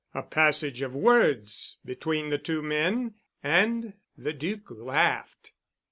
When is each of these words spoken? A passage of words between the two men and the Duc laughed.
A 0.15 0.23
passage 0.23 0.81
of 0.81 0.95
words 0.95 1.77
between 1.85 2.31
the 2.31 2.39
two 2.39 2.63
men 2.63 3.13
and 3.43 3.93
the 4.17 4.33
Duc 4.33 4.71
laughed. 4.71 5.51